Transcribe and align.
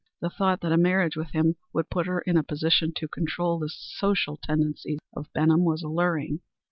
The 0.19 0.31
thought 0.31 0.61
that 0.61 0.71
a 0.71 0.77
marriage 0.77 1.15
with 1.15 1.29
him 1.29 1.57
would 1.73 1.91
put 1.91 2.07
her 2.07 2.21
in 2.21 2.35
a 2.35 2.41
position 2.41 2.91
to 2.95 3.07
control 3.07 3.59
the 3.59 3.69
social 3.69 4.35
tendencies 4.35 4.97
of 5.15 5.31
Benham 5.31 5.63
was 5.63 5.83
alluring. 5.83 6.39